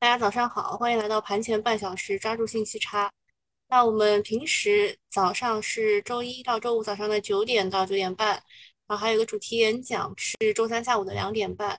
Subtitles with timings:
[0.00, 3.10] 大家早上好，欢迎来到盘前半小时，抓住信息差。
[3.68, 8.28] 那我们平时早上是周一到周五早上的九点到九点半，
[8.86, 11.76] 然后还有个主题演讲是周三下午的两点半，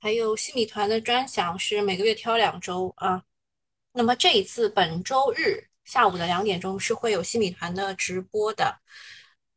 [0.00, 3.22] 还有新米团的专享是每个月挑两周啊。
[3.92, 8.76] 那么这一次本周日下午的两点钟是会有新米团的直播的，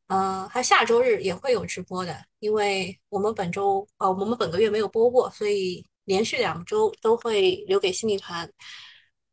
[0.08, 5.84] 嗯，还下周日也会有直播的，因为我们本周呃我们本个月没有播过，所以。
[6.06, 8.52] 连续两周都会留给新米团。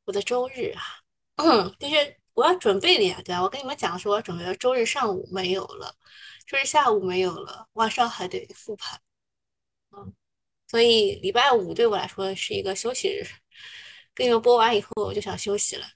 [0.05, 0.83] 我的周日啊，
[1.37, 3.43] 嗯，就是我要准备的呀，对吧？
[3.43, 5.95] 我跟你们讲说，我准备了周日上午没有了，
[6.47, 9.01] 周日下午没有了，晚上还得复盘。
[9.93, 10.13] 嗯，
[10.67, 13.25] 所以礼拜五对我来说是一个休息日。
[14.13, 15.87] 跟你们播完以后，我就想休息了。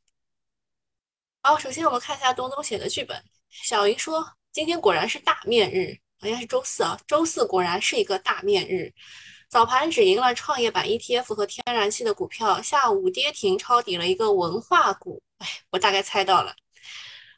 [1.43, 3.23] 好，首先我们看一下东东写的剧本。
[3.51, 8.95] 小云说，今天果然是大面日，好像是周四啊，周四果然是一个大面日。
[9.55, 15.23] 早盘只赢了创业板 ETF 和天然气的股票，下午跌停抄底了一个文化股。
[15.39, 16.57] 哎，我大概猜到了，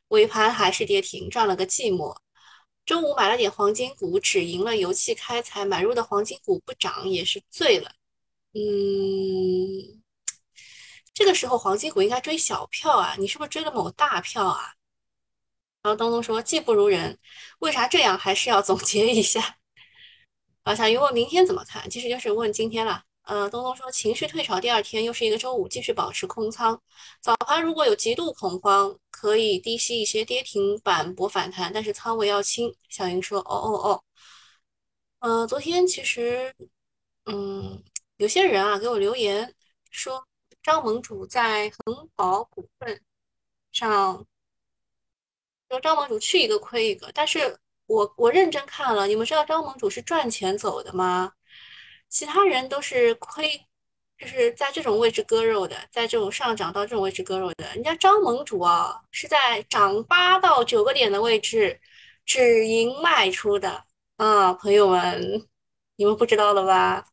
[0.09, 2.17] 尾盘还是跌停，赚了个寂寞。
[2.87, 7.93] 中午买了点黄金股，只赢了油气开采，买入的黄金股不涨也是醉了。
[8.55, 10.03] 嗯，
[11.13, 14.73] 这个时候黄金股应该追小票啊，你是不是追了某大票啊？
[15.83, 17.19] 然后东东说技不如人，
[17.59, 18.17] 为啥这样？
[18.17, 19.59] 还是要总结一下。
[20.67, 21.89] 啊，小鱼问明天怎么看？
[21.89, 23.05] 其实就是问今天啦。
[23.23, 26.81] 呃，东东说情绪退潮，第二天又是一个周五，继续保持空仓。
[27.21, 32.75] 早盘如果有极度恐慌，可以低吸一些跌停板博反弹，但是仓位要轻。
[32.89, 34.03] 小云说：哦哦哦。
[35.21, 36.53] 呃，昨天其实，
[37.27, 37.81] 嗯，
[38.17, 39.55] 有些人啊给我留言
[39.93, 40.27] 说，
[40.65, 43.01] 张盟主在恒宝股份
[43.71, 44.27] 上，
[45.71, 47.57] 说张盟主去一个亏一个，但是。
[47.87, 51.33] 我我认真看了，你们知道张盟主是赚钱走的吗？
[52.09, 53.67] 其他人都是亏，
[54.19, 57.67] 就是在这种位置割肉的，在这种上涨到这种位置割肉的。
[57.75, 61.81] 人家张盟主啊，是在涨八到九个点的位置
[62.25, 63.85] 止盈卖出的
[64.17, 65.47] 啊，朋友们，
[65.97, 67.07] 你们不知道了吧？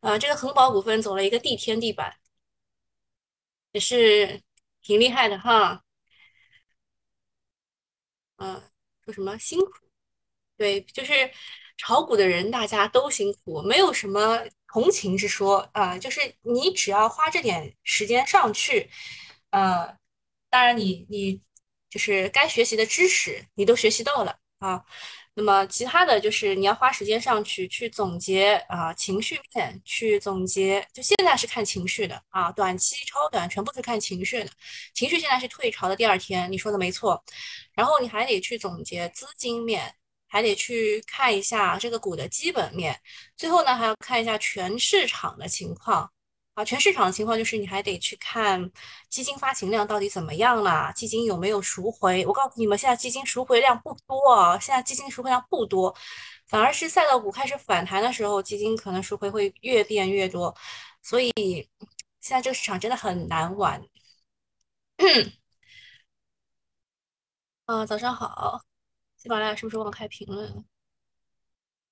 [0.00, 2.14] 啊， 这个恒宝股份走了一个地天地板，
[3.72, 4.42] 也是
[4.82, 5.82] 挺厉害的哈。
[8.36, 8.71] 嗯。
[9.04, 9.72] 说什么辛苦？
[10.56, 11.12] 对，就是
[11.76, 15.98] 炒股的人，大家都辛苦，没有什么同情之说啊。
[15.98, 18.88] 就是你只要花这点时间上去，
[19.50, 19.96] 呃，
[20.50, 21.40] 当然你你
[21.90, 24.84] 就是该学习的知识，你都学习到了啊。
[25.34, 34.50] 那么其他的就是你要花时间上去去总结啊，情绪面去总结，就现在是看情绪的啊，短期超短全部是看情绪的，
[34.92, 37.22] 情绪现在是退潮的第二天，你说的没错。
[37.72, 39.94] 然后你还得去总结资金面，
[40.28, 43.00] 还得去看一下这个股的基本面，
[43.34, 46.10] 最后呢还要看一下全市场的情况。
[46.54, 48.70] 啊，全市场的情况就是你还得去看
[49.08, 52.26] 基金发行量到底怎么样了，基金有没有赎回？
[52.26, 55.94] 我告诉你们，现在基金赎回量不多啊，现在基金赎回量不多，
[56.46, 60.54] 反而是赛道股开始反弹的时候，基金可能赎回会越变越多，
[61.02, 61.30] 所以
[62.20, 63.82] 现在这个市场真的很难玩。
[67.64, 68.60] 啊，早上好，
[69.16, 70.64] 喜马拉雅是不是忘开评论了？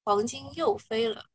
[0.04, 1.29] 黄金又飞了。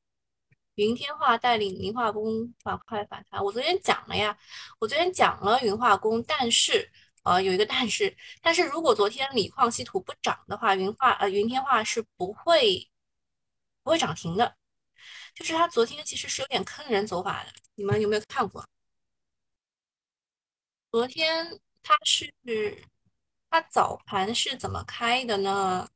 [0.76, 4.38] 云天化带领云化工板块反弹，我昨天讲了呀，
[4.80, 6.92] 我昨天讲了云化工，但是
[7.24, 12.90] 呃有一个但是，但是如果昨天锂矿稀土不涨的话，云化呃云天化是不会
[13.84, 14.56] 不会涨停的，
[15.34, 18.66] 就是它昨天其实是有点坑人走法的，你们有没有看过？
[20.92, 22.34] 昨天它是
[23.50, 25.88] 它早盘是怎么开的呢？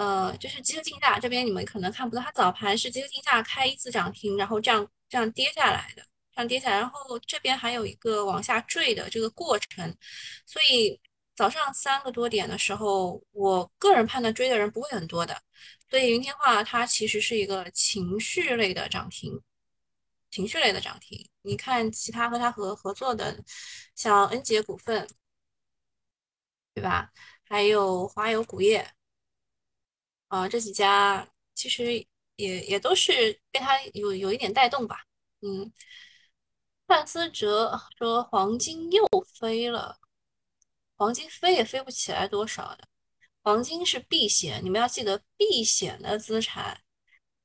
[0.00, 6.02] 呃，就是集合竞价这边你们可能看不到，它早盘是集合竞价开一次涨停，然后这样这样跌下来的，
[6.34, 9.94] 这样跌下来，然后这边还有一个往下坠的这个过程，
[10.46, 10.98] 所以
[11.36, 15.38] 早上三个多点的时候，我个人判断追的人不会很多的，
[15.90, 19.38] 所以云天化它其实是一个情绪类的涨停，
[20.30, 21.28] 情绪类的涨停。
[21.42, 23.36] 你看其他和它合合作的，
[23.94, 25.06] 像恩捷股份，
[26.74, 27.10] 对吧？
[27.44, 28.90] 还有华友钴业。
[30.30, 31.92] 啊，这几家其实
[32.36, 35.04] 也也都是被它有有一点带动吧。
[35.42, 35.72] 嗯，
[36.86, 39.04] 范思哲说黄金又
[39.34, 39.98] 飞了，
[40.96, 42.86] 黄金飞也飞不起来多少的。
[43.42, 46.80] 黄金是避险，你们要记得避险的资产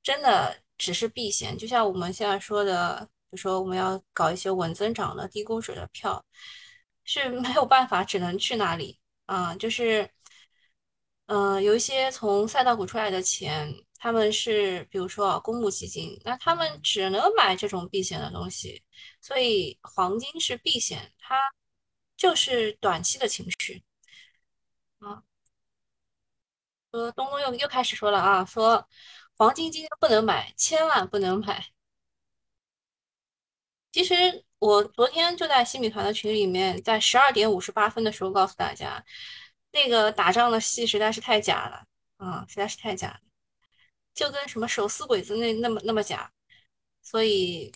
[0.03, 1.57] 真的只是避险。
[1.57, 6.23] 就像我们现在说的，就说我们要搞一些稳增长的低估值的票，
[7.03, 10.07] 是没有办法，只能去那里啊，就是。
[11.27, 18.83] 呃，有一些从赛道股出来的钱，他们是比如说公募基金，那他们只能买这种避险的东西，
[19.21, 21.35] 所以黄金是避险，它
[22.17, 23.83] 就是短期的情绪
[24.99, 25.23] 啊。
[26.91, 28.87] 说东东又又开始说了啊，说
[29.35, 31.65] 黄金今天不能买，千万不能买。
[33.91, 39.03] 其实我昨天就在新米团的群里面，在十二点五十八分的时候告诉大家，
[39.75, 41.85] 那个打仗的戏实在是太假了
[42.17, 43.19] 啊，实在是太假了，
[44.13, 46.31] 就跟什么手撕鬼子那那么那么假。
[47.01, 47.71] 所以，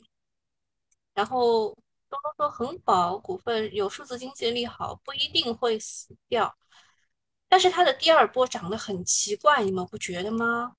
[1.13, 1.75] 然后
[2.09, 6.57] 东东说恒宝股份有数字经济利好，不一定会死掉，
[7.47, 10.75] 但是它的第二波涨得很奇怪，你们不觉得吗？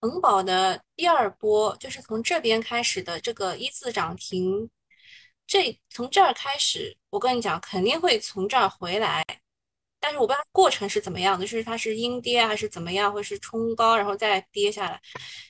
[0.00, 4.68] 恒宝的第二波就是从这边开始的这个一字涨停，
[5.52, 9.22] 这从这儿开始，我跟你讲，肯定会从这儿回来，
[10.00, 14.98] 但是我不知道过程是怎么样的，就是它是阴跌还是怎么样，或是冲高然后再跌下来，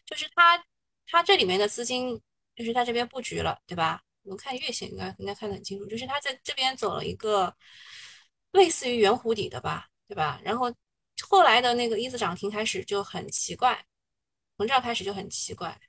[0.04, 0.60] 就是它
[1.06, 2.20] 它这里面的资金
[2.56, 4.02] 就是在这边布局了，对吧？
[4.24, 7.54] 我们看月线应该应该看得很清楚，就是它在这边走了一个
[8.50, 10.40] 类似于圆弧底的吧，对吧？
[10.42, 10.74] 然后
[11.28, 13.80] 后来的那个一字涨停开始就很奇怪。
[14.56, 15.80] 从这儿开始就很奇怪。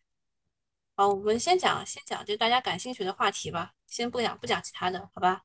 [0.95, 5.41] 好，我们先讲先讲就大家感兴趣的话题吧，先不讲不讲其他的，好吧？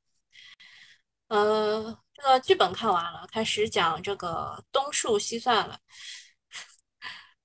[1.27, 5.79] 呃，这个剧本看完了，开始讲这个东数西算了。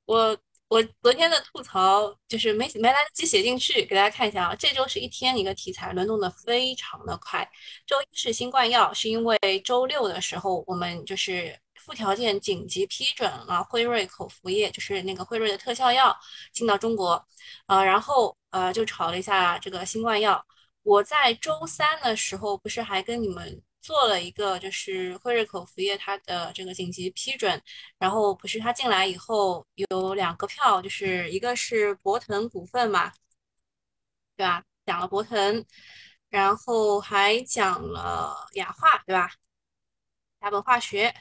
[0.05, 0.37] 我
[0.69, 4.55] 我昨天的吐槽就是没没来得及写进去，给大家看一下啊。
[4.55, 7.49] 这周是一天一个题材，轮动的非常的快。
[7.87, 11.59] 周一是新冠药，是因为周六的时候我们就是。
[11.85, 16.17] 附条件紧急批准了辉瑞口服液，就是那个辉瑞的特效药
[16.53, 17.25] 进到中国，
[17.67, 20.45] 呃，然后呃就炒了一下这个新冠药。
[20.83, 27.61] 我在周三的时候不是还跟你们做了一个，就是辉瑞口服液它的这个紧急批准，
[27.99, 33.13] 然后不是它进来以后有两个票，就是一个是博腾股份嘛，
[34.37, 34.65] 对吧？
[34.87, 35.65] 讲了博腾，
[36.29, 39.31] 然后还讲了雅化，对吧？
[40.41, 41.15] 雅本化学。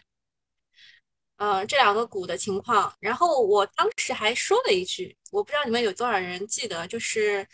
[1.38, 7.46] 呃，这两个股的情况，然后我当时还说了一句，我不知道你们有多少人记得，就是，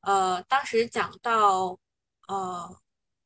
[0.00, 1.78] 呃，当时讲到，
[2.28, 2.68] 呃，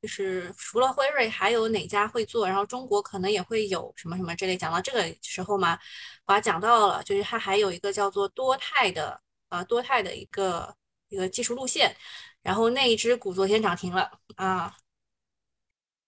[0.00, 5.78] 就是除了辉瑞，还有哪家会做，然后中国可能也会有什么什么之类，讲到这个时候嘛，
[6.26, 10.74] 我还讲到了，就是它还有一个叫做多肽的，呃，多肽的一个
[11.08, 11.94] 一个技术路线，
[12.42, 14.76] 然后那一只股昨天涨停了啊，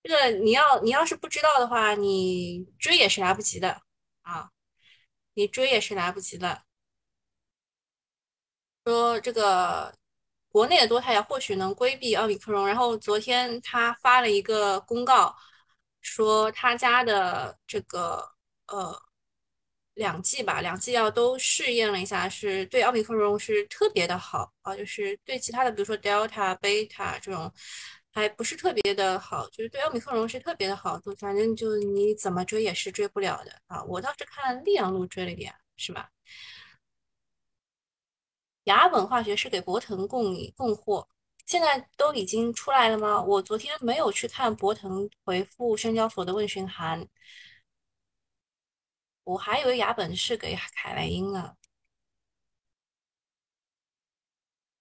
[0.03, 3.83] 这个你要你要是不知道的话，你追也是来不及的。
[4.27, 4.51] 啊，
[5.35, 6.65] 你追也是来不及的。
[8.85, 9.95] 说这个
[10.49, 15.35] 国内的多肽药或许能规避奥密克戎，然后昨天他发了一个公告，
[16.01, 18.29] 说他家的这个
[18.67, 19.01] 呃
[19.95, 27.53] 两剂吧，两剂药都试验了一下，是对奥密克戎是特别的好啊，就是对其他的，比如说 Delta、Beta 这种。
[28.17, 33.85] 还不是特别的好，就是对奥密克戎是特别的好，就反正就你怎么追也是追不了的啊。
[33.85, 36.11] 我倒是看溧阳路追了点，是吧？
[38.65, 41.07] 雅本化学是给博腾供供货，
[41.45, 43.23] 现在都已经出来了吗？
[43.23, 47.07] 我昨天没有去看博腾回复深交所的问询函，
[49.25, 51.55] 我还以为雅本是给凯莱英呢。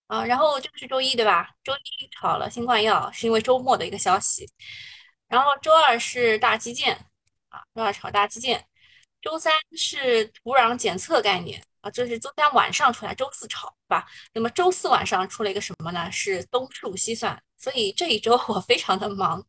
[0.08, 1.50] 啊，然后这个是周一对吧？
[1.64, 4.48] 周一炒了新冠药，是因为周末的一个消息。
[5.28, 6.96] 然后周二是大基建，
[7.50, 8.66] 啊，周二炒大基建。
[9.22, 14.06] 周三是土壤检测概念，啊，这是周三晚上出来，周四炒，对吧？
[14.34, 16.12] 那么周四晚上出了一个什么呢？
[16.12, 19.46] 是东数西算，所以这一周我非常的忙。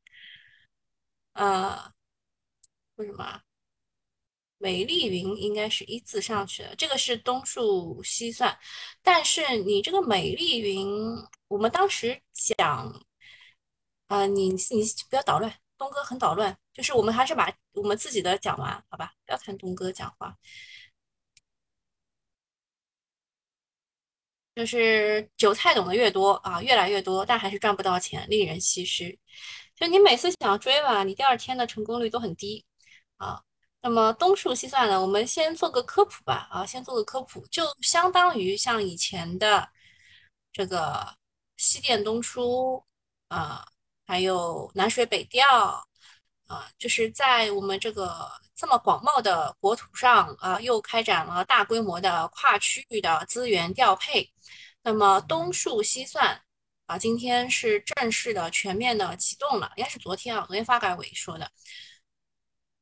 [1.35, 1.93] 呃，
[2.97, 3.43] 为什么？
[4.59, 8.59] 美丽云应该是一字上去的，这个是东数西算，
[9.03, 10.89] 但是你这个美丽云，
[11.49, 13.05] 我们当时讲，
[14.09, 19.13] 呃，你你不要捣乱，东哥很捣乱，就是我们还是把我们自己的讲完，好吧？
[19.27, 20.37] 不要看东哥讲话，
[24.55, 29.19] 就是韭菜懂得越多啊，越来越多，但还是赚不到钱，令人唏嘘。
[29.75, 32.65] 就你每次想追吧，你第二天的成功率都很低
[33.19, 33.43] 啊。
[33.83, 35.01] 那么东数西算呢？
[35.01, 39.69] 我们先做个科普吧，啊，先做个科普，就相当于像以前的
[40.53, 41.17] 这个
[41.57, 42.85] 西电东输，
[43.29, 43.65] 啊，
[44.07, 45.47] 还有南水北调，
[46.47, 54.29] 啊，就是在我们这个这么广袤的国土上，啊，又开展了大规模的跨区域的资源调配。
[54.83, 56.41] 那么东数西算，
[56.87, 61.49] 啊，今天是正式的全面的启动了，应该是昨天啊，昨天发改委说的。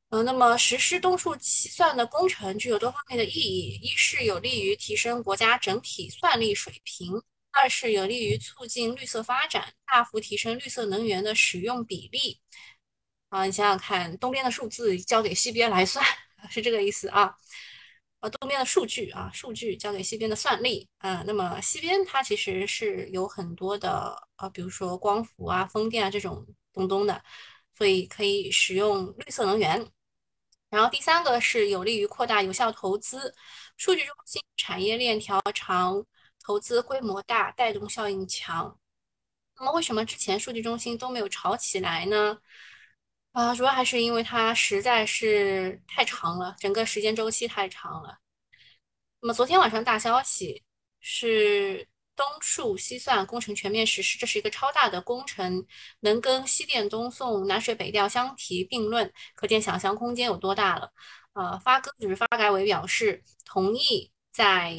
[0.09, 7.19] 呃，那么实施东数西算的工程具有多方面的意义：一是有利于提升国家整体算力水平；
[7.51, 12.39] 二是有利于促进绿色发展，大幅提升绿色能源的使用比例。
[13.29, 16.05] 啊，你想想看，东边的数字交给西边来算，
[16.49, 17.35] 是这个意思啊。
[18.21, 21.23] 呃，东边的数据啊，数据交给西边的算力啊。
[21.27, 27.21] 那么西边它其实是有很多的呃，比如说光伏啊、风电啊这种东东的，
[27.75, 29.85] 所以可以使用绿色能源。
[30.69, 33.33] 然后第三个是有利于扩大有效投资，
[33.77, 36.03] 数据中心产业链条长，
[36.43, 38.77] 投资规模大，带动效应强。
[39.57, 42.37] 那么为什么之前数据中心都没有炒起来呢？
[43.31, 48.17] 啊，主要还是因为它实在是太长了，整个时间周期太长了。
[49.21, 50.63] 那么昨天晚上大消息
[50.99, 55.65] 是东数西算工程全面实施，这是一个超大的工程，
[55.99, 60.91] 能跟西电东送、南水北调相提并论，可见想象空间有多大了。
[61.33, 64.75] 呃，发哥就是发改委表示同意在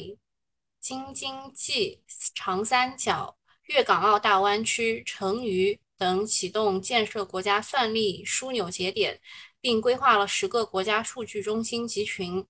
[0.79, 2.01] 京津冀
[2.35, 5.79] 长三角、粤港澳大湾区、成渝。
[5.99, 9.19] 等启动建设国家算力枢纽节点，
[9.59, 12.45] 并规划了十个国家数据中心集群。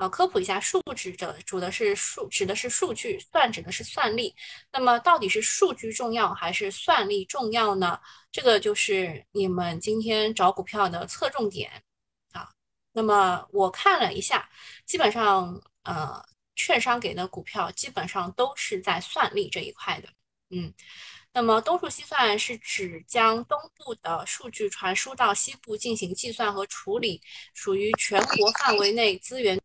[0.00, 4.34] 呃，科普一下，数指的指的是数，指的是数据；算指的是算力。
[4.72, 8.00] 那么，到底是数据重要还是算力重要呢？
[8.32, 11.70] 这个就是你们今天找股票的侧重点
[12.32, 12.48] 啊。
[12.92, 14.48] 那么我看了一下，
[14.86, 16.24] 基本上呃，
[16.56, 20.08] 券商给的股票基本上都是在算力这一块的，
[20.48, 20.72] 嗯。
[21.32, 27.20] 那么东数西算是指将东部的数据传输到西部进行计算和处理，
[27.54, 29.60] 属于全国范围内资源，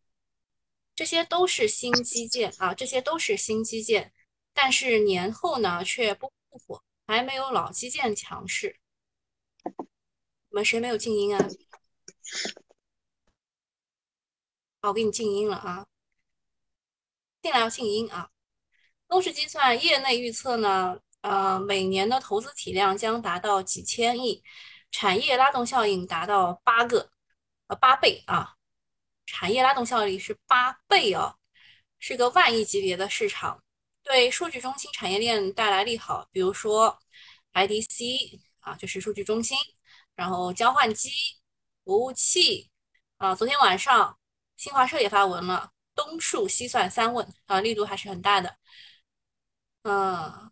[0.95, 4.13] 这些都是新基建啊，这些都是新基建，
[4.53, 8.79] 但是年后呢却不不火，还没有老基建强势。
[9.63, 11.47] 你们谁没有静音啊？
[14.81, 15.85] 好，我给你静音了啊，
[17.41, 18.29] 进来要静音啊。
[19.07, 20.99] 东数计算业内预测呢？
[21.21, 24.43] 呃，每年的投资体量将达到几千亿，
[24.91, 27.11] 产业拉动效应达到八个，
[27.65, 28.55] 呃，八倍啊！
[29.25, 31.35] 产业拉动效率是八倍哦，
[31.99, 33.63] 是个万亿级别的市场，
[34.03, 36.27] 对数据中心产业链带来利好。
[36.31, 36.99] 比如说
[37.53, 39.57] ，IDC 啊，就是数据中心，
[40.15, 41.09] 然后交换机、
[41.83, 42.69] 服务器
[43.17, 43.33] 啊。
[43.35, 44.17] 昨天晚上
[44.57, 48.57] 新华社也发文了，东数西算三问啊，力度还是很大的，
[49.83, 50.51] 嗯。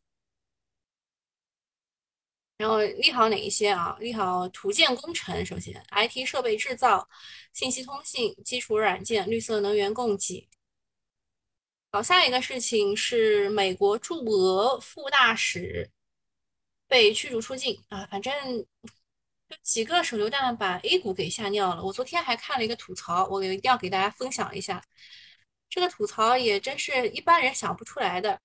[2.57, 3.97] 然后利好哪一些啊？
[3.99, 7.07] 利好土建工程，首先 IT 设备制造、
[7.51, 10.47] 信息通信、基础软件、绿色能源供给。
[11.91, 15.89] 好，下一个事情是美国驻俄副大使
[16.87, 18.33] 被驱逐出境啊，反正
[19.49, 21.83] 就几个手榴弹把 A 股给吓尿了。
[21.83, 24.81] 我昨天还看了一个吐槽，我一定要给大家分享一下。
[25.69, 28.39] 这个吐槽也真是一般人想不出来的，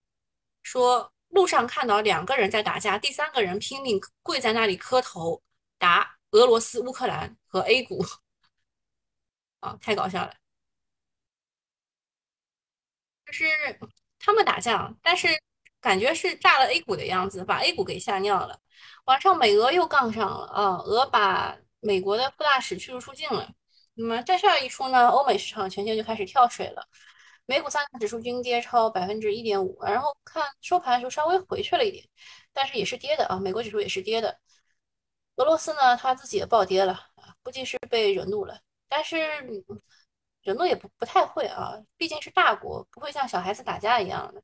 [0.63, 1.13] 说。
[1.29, 5.43] 路上看到两个人在打架，第三个人拼命跪在那里磕头，
[5.79, 8.05] 打俄罗斯、乌克兰和 A 股，
[9.61, 10.35] 啊，太搞笑了。
[13.27, 13.45] 就是
[14.19, 15.29] 他们打架，但是
[15.81, 18.59] 感觉是炸了 A 股的样子，把 A 股给吓尿了。
[19.05, 23.51] 晚上美俄又杠上了啊，俄把美国的副大使驱逐出境了。
[23.95, 26.89] 那么这事儿一出呢，欧美市场全线就开始跳水了。
[27.49, 32.07] 美股三大指数均跌超百分之一点五，然后看收盘的时候稍微回去了一点，
[32.53, 33.39] 但是也是跌的啊。
[33.41, 34.39] 美国指数也是跌的。
[35.37, 38.61] 俄罗斯呢，他自己也暴跌了啊，估计是被惹怒了。
[38.89, 39.19] 但是
[40.43, 44.43] 惹怒也不不太会啊，毕竟是大国，不会像小孩子打架一样的。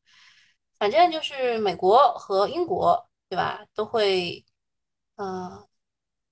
[0.79, 3.65] 反正就是美国和英国，对吧？
[3.75, 4.45] 都会，
[5.17, 5.67] 嗯，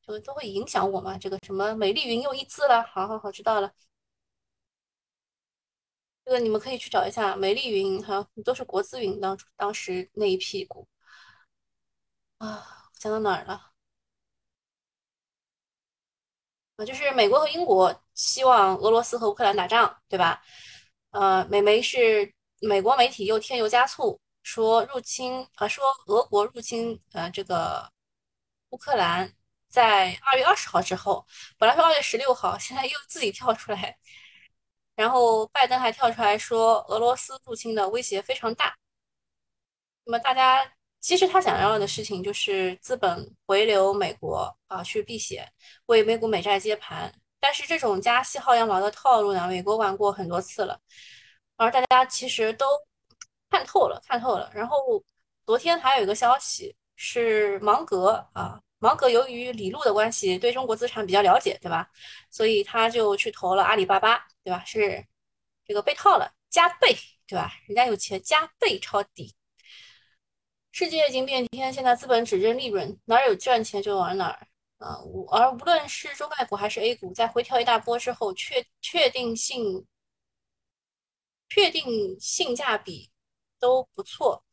[0.06, 1.18] 就都会影响我嘛。
[1.18, 3.70] 这个什么美丽云又一字了，好好好，知道了。
[6.32, 10.88] 个你们可以去找一下，美丽云哈，都是国资云当当时那一批股
[12.38, 13.72] 啊，讲到哪儿了？
[16.76, 20.42] 啊，就是美国和英国希望俄罗斯和乌克兰打仗，对吧？
[21.10, 27.90] 呃，美媒是美国媒体又添油加醋说入侵啊，说俄国入侵呃这个
[28.70, 29.32] 乌克兰
[29.68, 31.26] 在二月二十号之后，
[31.58, 33.98] 本来说二月十六号，现在又自己跳出来。
[34.94, 38.76] 然后拜登还跳出来说，俄罗斯入侵的威胁非常大。
[40.04, 40.60] 那么大家
[41.00, 45.50] 其实他想要的事情就是资本回流美国啊，去避险，
[45.86, 47.12] 为美股美债接盘。
[47.40, 50.78] 但是这种加息薅羊毛的套路呢，美国玩过很多次了，
[51.56, 52.66] 而大家其实都
[53.50, 54.50] 看透了，看透了。
[54.54, 54.76] 然后
[55.44, 61.88] 昨天还有一个消息是芒格啊，芒格由于李路的关系，对中国资产比较了解，对吧？
[62.30, 64.64] 所以他就去投了阿里巴巴，对吧？
[64.64, 65.06] 是
[65.64, 66.96] 这个被套了，加倍，
[67.26, 67.52] 对吧？
[67.66, 69.34] 人家有钱，加倍抄底。
[70.72, 74.96] 世界已经变天，现在资本只认利润，哪有赚钱就往哪儿啊！
[75.30, 79.86] 而无论是中概股还是 A 股，在回调一大波之后，确确定性、
[81.48, 83.10] 确定性价比
[83.58, 84.44] 都不错，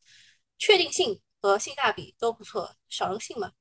[0.58, 3.54] 确定性和性价比都不错，少了个性嘛。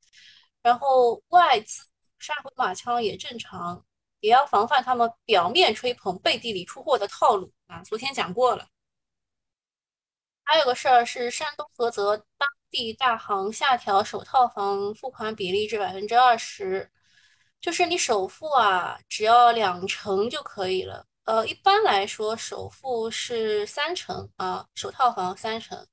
[0.63, 1.85] 然后外资
[2.19, 3.87] 杀回马枪也正常，
[4.21, 7.83] 也要防范他们表面吹捧、背地里出货的套路啊。
[7.83, 8.67] 昨天讲过了。
[10.45, 16.91] 还有个事儿是，山东菏泽当地大行下调首套房付款比例至百分之二十，
[17.61, 21.07] 就是你首付啊，只要两成就可以了。
[21.25, 25.87] 呃，一般来说，首付是三成啊，首套房三成，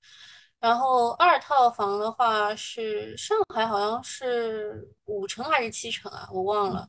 [0.59, 6.87] 然后二套房的话是上海好像是五成还是七成啊，我忘了。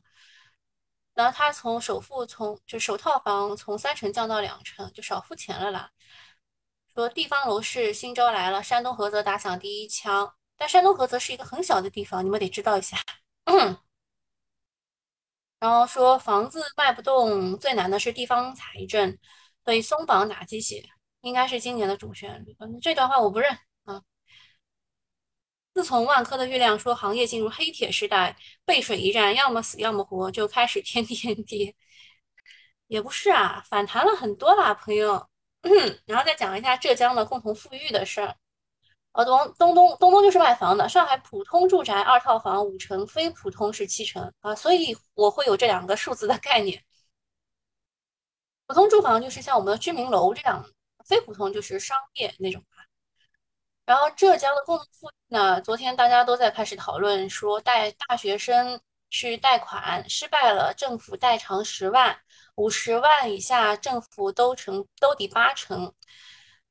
[1.17, 5.89] 然后他从首付从就首套房从三成降到两成，就少付钱了啦。
[6.93, 10.31] 说地方楼市新招来了，山东菏泽打响第一枪。
[10.55, 12.97] 但山东菏泽是一个很小的地方，你们得知道一下。
[15.59, 19.17] 然后说房子卖不动，最难的是地方财政，
[19.65, 20.87] 所以松绑打鸡血
[21.21, 22.55] 应该是今年的主旋律。
[22.59, 23.57] 嗯，这段话我不认。
[25.77, 31.75] 自从万科的月亮说行业进入黑铁时代，背水一战，要么死要么活，就开始天天跌。
[32.87, 35.29] 也不是啊，反弹了很多啦，朋友。
[36.07, 38.35] 然后再讲一下浙江的共同富裕的事儿。
[39.11, 46.83] 呃，东东东东东就是卖房的，上海普通住宅二套房五成，非普通是七成啊，所以我会有这两个数字的概念。
[48.65, 50.67] 普通住房就是像我们的居民楼这样，
[51.05, 52.63] 非普通就是商业那种。
[53.87, 58.79] 然后浙江的共同富裕呢，昨天大家都在开始讨论说带大学生
[59.09, 62.19] 去贷款失败了，政府代偿十万。
[62.55, 65.93] 五十万以下，政府都成都抵八成，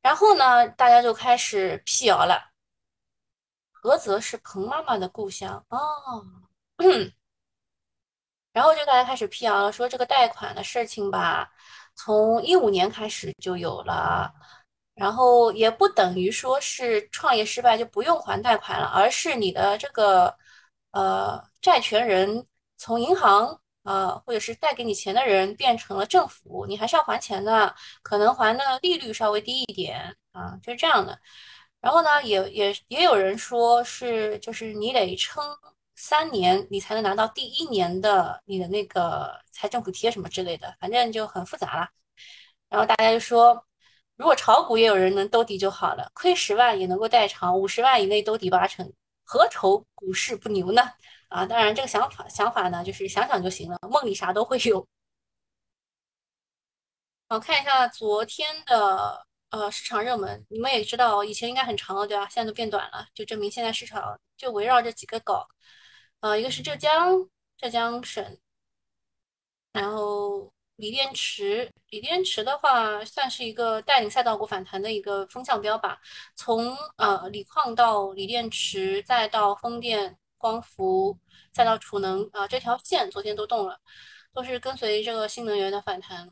[0.02, 2.50] 然后呢，大家就开始辟谣了。
[3.82, 6.26] 菏泽是彭妈妈的故乡哦，
[8.52, 11.48] 然后就大家开始辟谣了，说这个贷款的事情吧，
[11.94, 14.33] 从一五年开始就有了，
[14.96, 20.35] 然后也不等于说是创业失败就不用还贷款了，而是你的这个
[20.90, 22.44] 呃债权人
[22.76, 23.61] 从银行。
[23.87, 31.16] 呃，或者是贷给你钱的人变成了政府，你还是要还钱的，可能还的利率稍微低一点啊，就是这样的。
[31.80, 35.44] 然后呢，也也也有人说是，就是你得撑
[35.94, 41.88] 三年，你才能拿到第一年的你的那个财政补贴什么之类的，反正就很复杂了。
[42.68, 43.65] 然后大家就说，
[44.16, 48.90] 如果炒股也有人能兜底就好了，亏十万也能够代偿，五十万以内兜底八成，
[49.24, 50.83] 何愁股市不牛呢？
[51.29, 54.87] 啊，当然，这个想法想法呢，就是想想就行了，梦里啥都会有。
[57.29, 62.29] 好，看一下昨天的呃市场热门，你们也知道，以前应该很长了，对吧？
[62.29, 65.46] 现在都变短了，就证明现在市场就围绕这几个搞。
[66.20, 68.38] 呃，一个是浙江，浙江省，
[69.72, 70.56] 然后。
[70.77, 75.99] 锂电池，锂电池的话，算是一个带领赛道股反弹的一个风向标吧。
[76.35, 81.19] 从呃锂矿到锂电池，再到风电、光伏，
[81.53, 83.79] 再到储能啊，这条线昨天都动了，
[84.35, 86.29] 都是跟随这个新能源的反弹。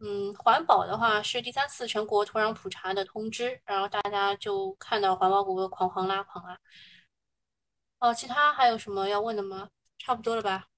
[0.00, 6.56] 嗯，环保的话是第三次全国土壤普查的通知，然后大家就看到环保股狂狂拉狂啊。
[7.98, 9.68] 哦，其他还有什么要问的吗？
[9.98, 10.68] 差不多了吧？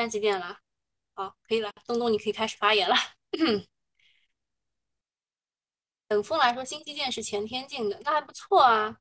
[0.00, 0.58] 现在几点了？
[1.12, 2.96] 好，可以了，东东，你可以开始发言了。
[6.08, 8.96] 等风来说，新基建是前天进的，那还不错啊。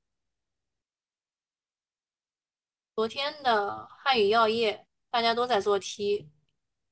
[2.94, 6.30] 昨天的汉语药业，大家都在做 T，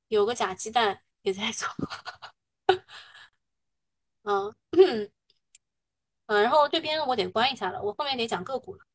[0.06, 1.68] 有个假鸡蛋也在做。
[4.22, 4.56] 嗯
[6.24, 8.86] 嗯，然后这边我得关一下了，我后面得讲个股了。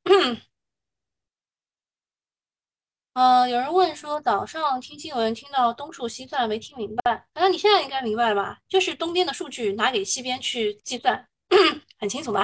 [3.13, 8.59] 嗯，有人问说早上听新闻听到东数西算没听明白，那你现在应该明白了吧？
[8.67, 11.27] 就是东边的数据拿给西边去计算，
[11.99, 12.43] 很清楚吧？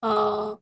[0.00, 0.60] 嗯，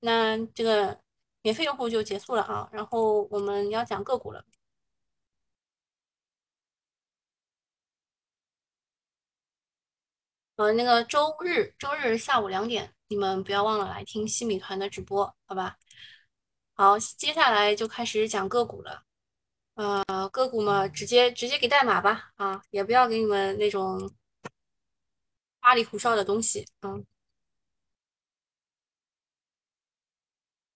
[0.00, 1.00] 那这个
[1.42, 4.44] 免费用户就结束了啊，然后我们要讲个股了。
[10.56, 15.76] 呃，那个周日周日下午两点，你们不要忘了来听西米团的直播，好吧？
[16.78, 19.02] 好，接下来就开始讲个股了。
[19.76, 24.12] 呃，个股嘛，直接直接给代码吧，啊，也不要给你们那种
[25.60, 26.66] 花里胡哨的东西。
[26.82, 27.06] 嗯，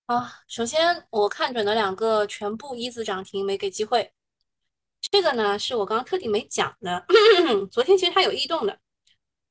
[0.06, 4.12] 好，首先我看准了两个全部一字涨停，没给机会。
[5.02, 7.04] 这个呢是我刚刚特地没讲的，
[7.70, 8.78] 昨天其实它有异动的，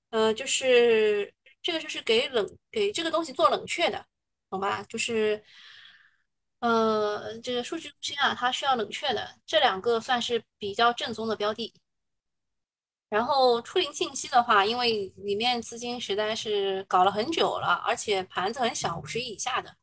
[0.10, 1.32] 呃，就是
[1.62, 4.04] 这个就是给冷给这个东西做冷却的，
[4.50, 4.84] 懂吧？
[4.84, 5.44] 就是
[6.60, 11.74] 呃这个数据中心啊，它需要冷却的，这两个算是比较正宗的标的。
[13.10, 19.76] 然后初灵信息的话，因为里面资金实在是搞了很久了，而且盘子很小，五十亿以下的，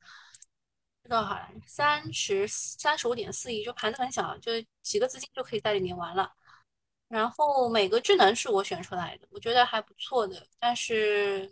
[1.03, 6.33] 知道哈，三十三十五点四亿，就盘子很小，就几个资金就可以在里面玩了。
[7.09, 10.47] 然后每个智能是我选出来的，我觉得还不错的。
[10.59, 11.51] 但是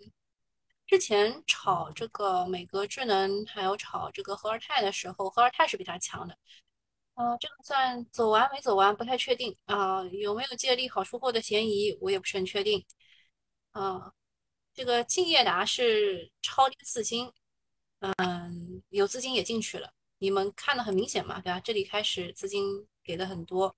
[0.86, 6.36] 之前炒这个美格智能，还有炒这个和尔泰的时候，和尔泰是比它强的。
[7.14, 12.84] 呃，这个算走完没走完不太确定啊，有没有借利好出货的嫌疑，我也不是很确定。
[13.72, 14.12] 啊，
[14.74, 17.32] 这个敬业达是超跌四星，
[18.00, 21.60] 嗯，有资金也进去了，你们看的很明显嘛，对吧？
[21.60, 23.74] 这里开始资金给的很多。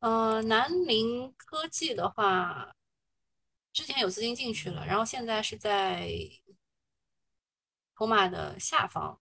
[0.00, 2.72] 呃，南宁科技的话，
[3.76, 6.08] 之前有资金进去了，然后现在是在
[7.94, 9.20] 筹码的下方，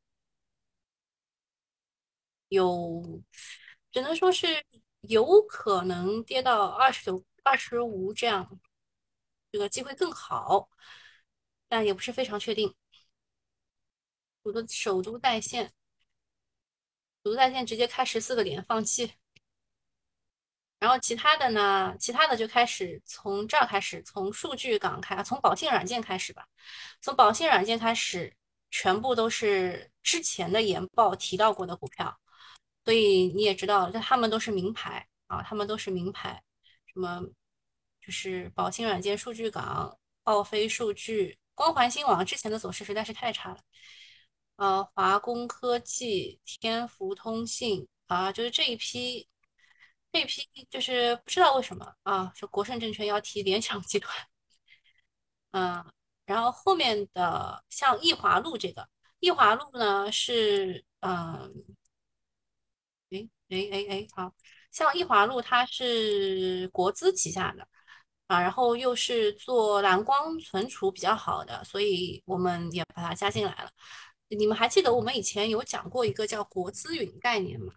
[2.47, 3.21] 有，
[3.91, 4.65] 只能说是
[5.01, 8.57] 有可能跌到二十九、二十五这样，
[9.51, 10.69] 这个机会更好，
[11.67, 12.73] 但也不是非常确定。
[14.43, 15.65] 我的首都在线，
[17.25, 19.15] 首都在线直接开十四个点，放弃。
[20.85, 21.95] 然后其他的呢？
[21.99, 26.45] 其他的就开始从这儿开始，从数据港开，从宝信软件开始吧。
[27.01, 28.31] 从宝信软件开始，
[28.69, 32.15] 全部都是之前的研报提到过的股票，
[32.83, 36.39] 所以你也知道，这他们都是名牌啊，他们都是名牌。
[36.85, 37.19] 什么
[37.99, 43.57] 就是宝信软件、数据港、奥飞数据、光环新网之前的走势实在是太差了。
[44.57, 49.27] 呃，华工科技、天福通信啊，就是这一批。
[50.15, 54.15] 这批就是不知道为什么啊，就国盛证券要提联想集团，
[55.51, 55.83] 嗯，
[56.25, 58.87] 然后后面的像易华路这个，
[59.19, 61.53] 易华路呢是嗯，
[63.11, 64.33] 哎哎哎哎，好
[64.71, 67.67] 像易华路它是国资旗下的
[68.27, 73.69] 啊，然后又是做蓝光存储比较好的，所以我们也把它加进来了。
[74.29, 77.73] 你们还记得我们以前有讲过一个叫国资云概念吗？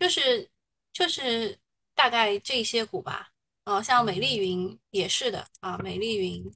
[0.00, 0.50] 就是
[0.92, 1.60] 就是
[1.94, 3.30] 大概这些股吧，
[3.64, 6.52] 呃，像美丽云也是的啊，美丽云，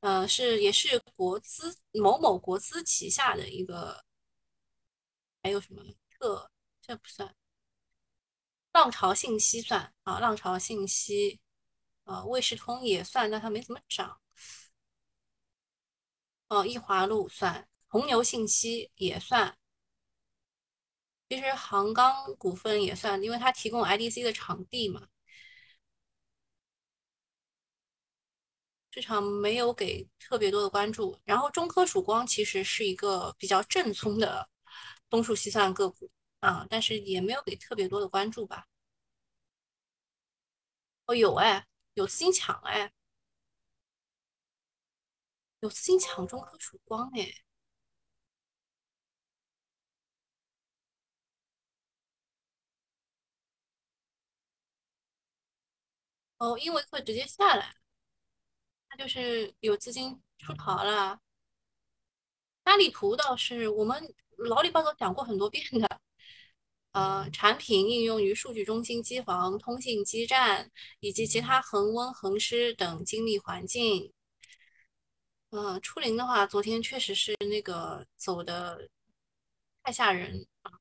[0.00, 4.04] 呃，是也是国资某某国资旗下的一个，
[5.42, 5.82] 还有什么
[6.18, 6.50] 特
[6.80, 7.36] 这不算，
[8.72, 11.40] 浪潮信息算啊，浪潮信息，
[12.04, 14.18] 呃，卫士通也算，但它没怎么涨，
[16.48, 19.59] 哦，易华路算，红牛信息也算。
[21.30, 25.06] 其实杭钢股份也算，因为它提供 IDC 的场地嘛。
[28.92, 31.16] 市场没有给特别多的关注。
[31.24, 34.48] 然后中科曙光其实是一个比较正宗的
[35.08, 38.66] 东数西算个股啊，但是也没有给特别多的关注吧。
[41.06, 42.90] 哦，有哎，有资金抢哎，
[45.60, 47.32] 有资金抢中科曙光哎。
[56.40, 57.74] 哦，英维克直接下来，
[58.88, 61.20] 它就是有资金出逃了。
[62.62, 66.00] 大力图倒是我们老里八早讲过很多遍的，
[66.92, 74.12] 呃，产品应用于数据中心、机房、通信基站以及其他恒温恒湿等精密环境。
[75.50, 78.88] 呃，初灵的话，昨天确实是那个走的
[79.82, 80.72] 太吓人啊，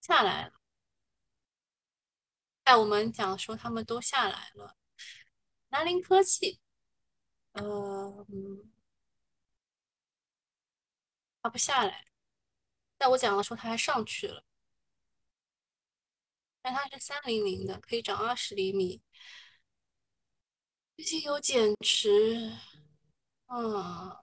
[0.00, 0.63] 下来了。
[2.64, 4.76] 在我们讲说他们都下来了，
[5.68, 6.60] 南林科技，
[7.52, 8.26] 呃，
[11.42, 12.06] 它不下来，
[12.98, 14.44] 在我讲的时候它还上去了，
[16.62, 19.02] 但它是三零零的，可以涨二十厘米，
[20.96, 22.50] 最近有减持，
[23.46, 24.16] 嗯，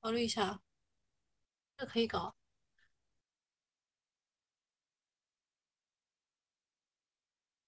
[0.00, 0.62] 考虑一下，
[1.76, 2.34] 这可以搞。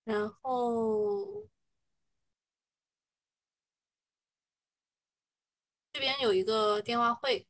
[0.05, 1.47] 然后
[5.93, 7.47] 这边有一个电话会，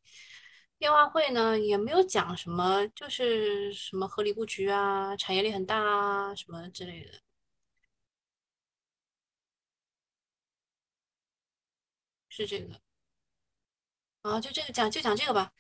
[0.79, 7.21] 电话会呢也没有讲什么，就是什么合理布局啊，产业链很大啊，什么之类的，
[12.29, 12.81] 是这个。
[14.23, 15.53] 啊，就这个讲就讲这个吧。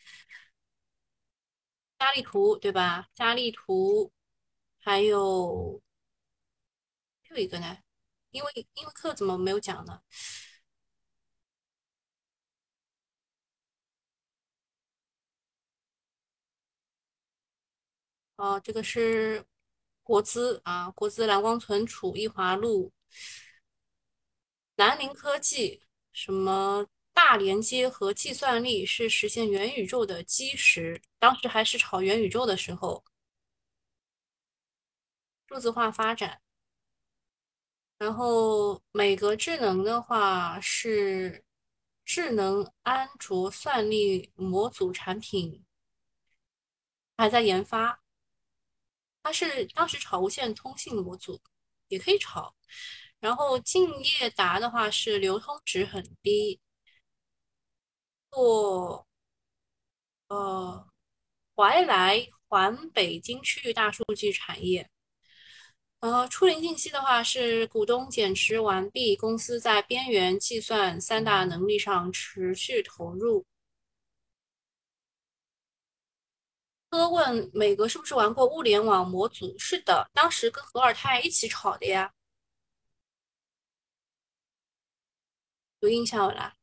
[1.98, 3.08] 佳丽图对吧？
[3.14, 4.12] 佳丽图
[4.78, 5.80] 还有
[7.34, 7.78] 有一个呢，
[8.30, 10.00] 因为因为课怎么没有讲呢？
[18.36, 19.44] 哦，这个是
[20.02, 22.92] 国资啊，国资蓝光存储、易华路、
[24.76, 31.00] 南宁科技，什么大连接和计算力是实现元宇宙的基石。
[31.18, 33.04] 当时还是炒元宇宙的时候，
[35.48, 36.43] 数字化发展。
[37.98, 41.44] 然后美格智能的话是
[42.04, 45.64] 智能安卓算力模组产品
[47.16, 48.00] 还在研发。
[49.22, 51.40] 它是当时炒无线通信模组，
[51.88, 52.54] 也可以炒。
[53.20, 53.88] 然后敬
[54.20, 56.60] 业达的话是流通值很低，
[58.30, 59.06] 做
[60.28, 60.86] 呃
[61.56, 64.90] 怀来环北京区域大数据产业。
[66.00, 73.46] 呃，初林信息的话是股东减持完毕，公司在边缘计算三大能力上持续投入。
[76.90, 79.58] 哥问美格是不是玩过物联网模组？
[79.58, 82.12] 是的，当时跟何尔泰一起炒的呀，
[85.80, 86.54] 有印象啦。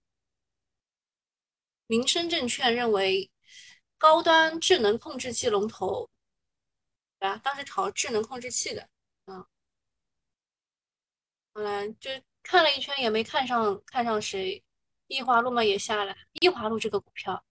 [1.87, 3.29] 民生证券认为
[3.97, 6.09] 高端智能控制器龙头，
[7.19, 7.37] 啊？
[7.37, 8.87] 当时炒智能控制器的，
[11.53, 12.09] 后来就
[12.43, 14.63] 看了一圈也没看上，看上谁？
[15.07, 17.43] 易华路嘛也下来，易华路这个股票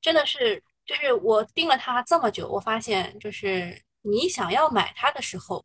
[0.00, 0.62] 真的是。
[0.88, 5.62] 就是我盯了它这么久，我发现就是你想要买它的时候，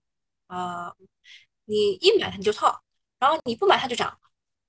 [0.48, 0.94] 啊，
[1.64, 2.84] 你一买它你就套，
[3.20, 4.20] 然后你不买它就涨，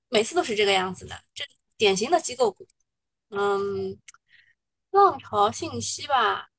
[0.07, 1.43] 每次都是这个样子的，这
[1.75, 2.65] 典型的机构股。
[3.31, 3.99] 嗯，
[4.91, 6.49] 浪潮信息吧，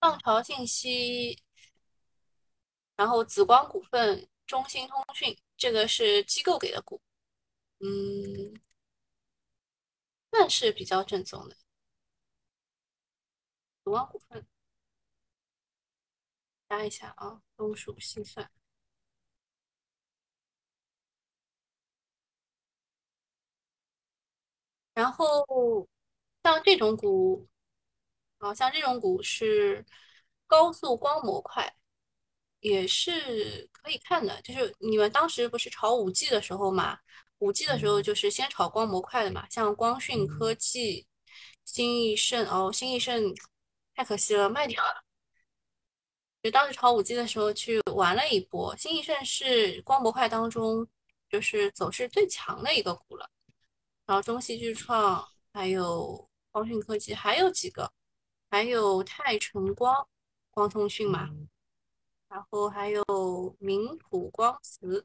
[0.00, 1.42] 浪潮信息，
[3.00, 7.00] 然后紫光股份、中兴通讯，这个是机构给的股，
[7.78, 8.60] 嗯。
[10.32, 11.56] 算是比较正宗的，
[13.84, 14.46] 紫光股份，
[16.68, 18.50] 加一下啊，东数西算。
[24.94, 25.88] 然后
[26.42, 27.48] 像这种股，
[28.38, 29.84] 啊，像这种股是
[30.46, 31.74] 高速光模块，
[32.60, 34.40] 也是可以看的。
[34.42, 36.98] 就是你们当时不是炒五 G 的时候嘛？
[37.38, 41.06] 五 G 的时候就是先炒光模块的嘛，像光讯科技、
[41.64, 43.34] 新易盛哦，新易盛
[43.94, 45.02] 太可惜了，卖掉了。
[46.42, 50.86] 就当时炒五 G 的时候去玩了一波，新易盛是光模块当中
[51.28, 53.28] 就是走势最强的一个股了。
[54.06, 57.92] 然后中戏巨创，还有光讯科技，还有几个，
[58.50, 60.08] 还有泰晨光、
[60.50, 61.28] 光通讯嘛，
[62.30, 65.04] 然后还有明普光磁。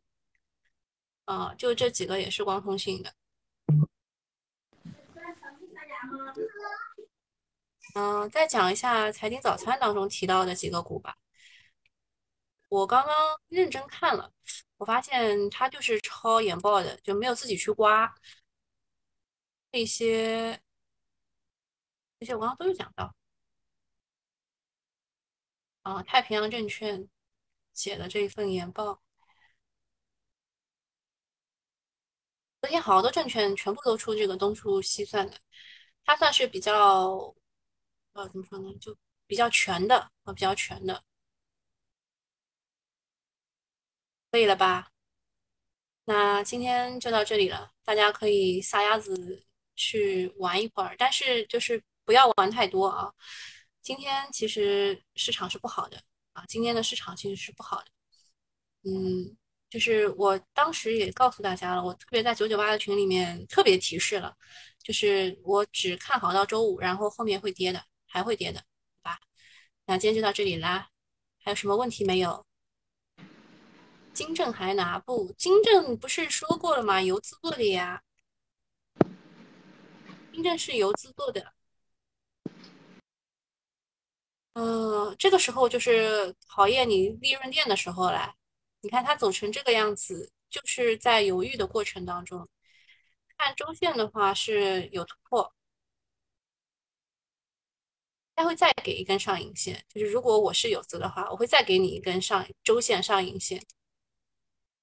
[1.26, 3.12] 啊，就这几个也是光通信的。
[7.96, 11.18] 嗯，再讲一下财经早餐当中提到的几个股吧。
[12.70, 13.16] 我刚刚
[13.48, 14.32] 认真看了，
[14.78, 18.14] 我发现它就是抄研报的，就没有自己去刮。
[19.72, 20.62] 这些
[22.20, 23.16] 这些我刚刚都有讲到。
[25.82, 27.08] 啊，太平洋证券
[27.76, 29.02] 写的这一份研报。
[32.62, 35.38] 昨天好多证券全部都出这个东出西算的，
[36.04, 37.36] 它算是比较，
[38.14, 38.74] 呃，怎么说呢？
[38.80, 38.96] 就
[39.28, 41.04] 比较全的，呃，比较全的，
[44.32, 44.92] 可以了吧？
[46.06, 53.12] 那今天就到这里了，大家可以撒丫子去玩一会儿，但是就是不要玩太多啊。
[53.82, 56.02] 今天其实市场是不好的
[56.36, 57.88] 啊，今天的市场其实是不好的，
[58.84, 59.36] 嗯。
[59.68, 64.34] 就是我当时也告诉大家了，我特别在九九八的群里面特别提示了，
[64.82, 69.20] 就是我只看好到周五，然后后面会跌的，还会跌的，好吧？
[69.86, 70.88] 那今天就到这里啦，
[71.44, 72.46] 还有什么问题没有？
[74.14, 75.34] 金正还拿不？
[75.34, 77.02] 金正不是说过了吗？
[77.02, 78.02] 游资做的呀，
[80.32, 81.55] 金正是游资做的。
[84.56, 88.34] 呃，这个时候就是考验你利润链的时候了。
[88.82, 92.48] 你看它走成这个样子，就是在犹豫的过程当中。
[93.38, 95.54] 看周线的话是有突破，
[98.36, 103.62] 它会再给一根上影线，就是如果我是有资的话，我会再给你一根上周线上影线。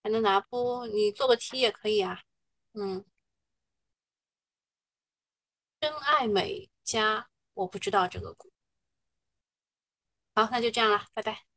[0.02, 0.87] 还能拿不？
[0.87, 2.20] 你做个 T 也可以啊。
[2.74, 3.04] 嗯，
[5.80, 8.51] 真爱美家，我不知道这个股。
[10.35, 11.51] 好，那就这样了，拜拜。